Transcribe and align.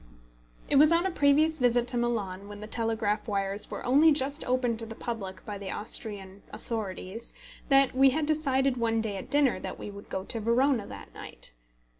It 0.67 0.77
was 0.77 0.91
on 0.91 1.05
a 1.05 1.11
previous 1.11 1.59
visit 1.59 1.85
to 1.89 1.97
Milan, 1.99 2.47
when 2.47 2.59
the 2.59 2.65
telegraph 2.65 3.27
wires 3.27 3.69
were 3.69 3.85
only 3.85 4.11
just 4.11 4.43
opened 4.45 4.79
to 4.79 4.87
the 4.87 4.95
public 4.95 5.45
by 5.45 5.59
the 5.59 5.69
Austrian 5.69 6.41
authorities, 6.51 7.35
that 7.69 7.93
we 7.93 8.09
had 8.09 8.25
decided 8.25 8.77
one 8.77 8.99
day 8.99 9.17
at 9.17 9.29
dinner 9.29 9.59
that 9.59 9.77
we 9.77 9.91
would 9.91 10.09
go 10.09 10.23
to 10.23 10.39
Verona 10.39 10.87
that 10.87 11.13
night. 11.13 11.51